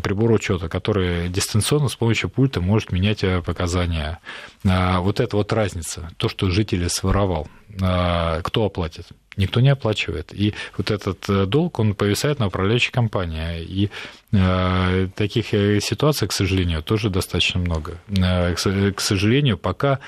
[0.00, 4.18] прибор учета, который дистанционно с помощью пульта может менять э, показания,
[4.64, 9.08] э, вот эта вот разница, то, что житель своровал, э, кто оплатит?
[9.36, 10.32] Никто не оплачивает.
[10.32, 13.62] И вот этот э, долг, он повисает на управляющей компании.
[13.62, 13.90] И
[14.32, 17.98] э, таких э, ситуаций, к сожалению, тоже достаточно много.
[18.08, 19.98] К сожалению, пока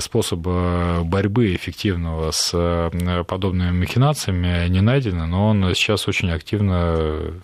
[0.00, 2.90] способа борьбы эффективного с
[3.26, 7.34] подобными махинациями не найдено, но он сейчас очень активно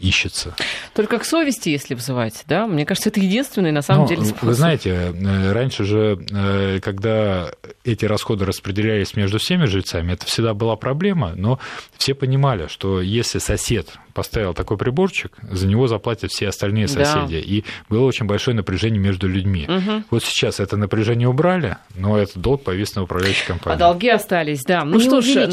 [0.00, 0.54] ищется.
[0.94, 2.66] Только к совести, если взывать, да?
[2.66, 4.42] Мне кажется, это единственный, на самом Но, деле, способ.
[4.42, 7.50] Вы знаете, э, раньше же, э, когда
[7.84, 11.58] эти расходы распределялись между всеми жильцами, это всегда была проблема, но
[11.96, 17.34] все понимали, что если сосед поставил такой приборчик, за него заплатят все остальные соседи.
[17.34, 17.46] Да.
[17.46, 19.68] И было очень большое напряжение между людьми.
[19.68, 20.04] Угу.
[20.10, 23.76] Вот сейчас это напряжение убрали, но этот долг повис на управляющей компании.
[23.76, 24.84] А долги остались, да.
[24.84, 25.48] Ну Они что ж,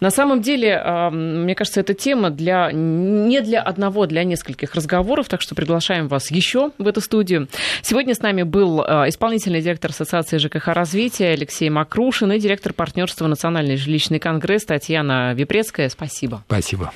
[0.00, 5.40] на самом деле, мне кажется, эта тема для, не для одного, для нескольких разговоров, так
[5.40, 7.48] что приглашаем вас еще в эту студию.
[7.82, 13.26] Сегодня с нами был а, исполнительный директор Ассоциации ЖКХ развития Алексей Макрушин и директор партнерства
[13.26, 15.88] Национальный жилищный конгресс Татьяна Випрецкая.
[15.88, 16.42] Спасибо.
[16.46, 16.92] Спасибо.